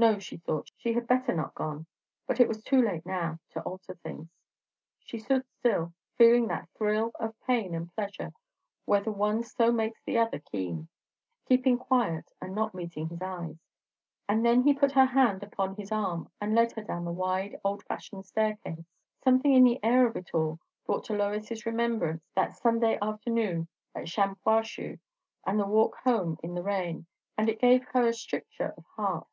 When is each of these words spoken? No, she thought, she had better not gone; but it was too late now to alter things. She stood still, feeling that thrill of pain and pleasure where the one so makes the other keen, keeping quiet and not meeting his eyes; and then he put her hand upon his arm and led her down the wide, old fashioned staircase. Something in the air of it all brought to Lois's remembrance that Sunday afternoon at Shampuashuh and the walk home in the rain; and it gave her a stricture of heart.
No, 0.00 0.20
she 0.20 0.36
thought, 0.36 0.70
she 0.76 0.92
had 0.92 1.08
better 1.08 1.34
not 1.34 1.56
gone; 1.56 1.84
but 2.24 2.38
it 2.38 2.46
was 2.46 2.62
too 2.62 2.80
late 2.80 3.04
now 3.04 3.40
to 3.50 3.60
alter 3.62 3.96
things. 3.96 4.28
She 5.00 5.18
stood 5.18 5.44
still, 5.48 5.92
feeling 6.14 6.46
that 6.46 6.68
thrill 6.78 7.10
of 7.18 7.34
pain 7.40 7.74
and 7.74 7.92
pleasure 7.96 8.32
where 8.84 9.00
the 9.00 9.10
one 9.10 9.42
so 9.42 9.72
makes 9.72 10.00
the 10.04 10.16
other 10.16 10.38
keen, 10.38 10.86
keeping 11.46 11.78
quiet 11.78 12.30
and 12.40 12.54
not 12.54 12.74
meeting 12.76 13.08
his 13.08 13.20
eyes; 13.22 13.58
and 14.28 14.46
then 14.46 14.62
he 14.62 14.72
put 14.72 14.92
her 14.92 15.06
hand 15.06 15.42
upon 15.42 15.74
his 15.74 15.90
arm 15.90 16.30
and 16.40 16.54
led 16.54 16.70
her 16.76 16.84
down 16.84 17.04
the 17.04 17.10
wide, 17.10 17.58
old 17.64 17.82
fashioned 17.82 18.24
staircase. 18.24 18.94
Something 19.24 19.52
in 19.52 19.64
the 19.64 19.82
air 19.82 20.06
of 20.06 20.14
it 20.14 20.32
all 20.32 20.60
brought 20.86 21.02
to 21.06 21.12
Lois's 21.16 21.66
remembrance 21.66 22.22
that 22.36 22.54
Sunday 22.56 22.98
afternoon 23.02 23.66
at 23.96 24.06
Shampuashuh 24.08 25.00
and 25.44 25.58
the 25.58 25.66
walk 25.66 25.96
home 26.04 26.38
in 26.44 26.54
the 26.54 26.62
rain; 26.62 27.06
and 27.36 27.48
it 27.48 27.60
gave 27.60 27.82
her 27.86 28.06
a 28.06 28.12
stricture 28.12 28.72
of 28.76 28.84
heart. 28.94 29.26